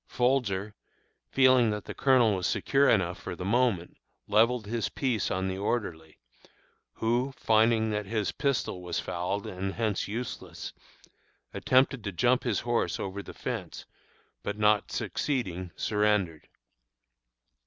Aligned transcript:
Folger, 0.07 0.73
feeling 1.29 1.69
that 1.69 1.85
the 1.85 1.93
Colonel 1.93 2.33
was 2.35 2.47
secure 2.47 2.89
enough 2.89 3.19
for 3.19 3.35
the 3.35 3.45
moment, 3.45 3.97
levelled 4.27 4.65
his 4.65 4.89
piece 4.89 5.29
on 5.29 5.47
the 5.47 5.59
orderly, 5.59 6.17
who, 6.93 7.31
finding 7.37 7.91
that 7.91 8.07
his 8.07 8.31
pistol 8.31 8.81
was 8.81 8.99
fouled 8.99 9.45
and 9.45 9.75
hence 9.75 10.07
useless, 10.07 10.73
attempted 11.53 12.03
to 12.03 12.11
jump 12.11 12.41
his 12.45 12.61
horse 12.61 12.99
over 12.99 13.21
the 13.21 13.35
fence, 13.35 13.85
but 14.41 14.57
not 14.57 14.91
succeeding, 14.91 15.69
surrendered. 15.75 16.47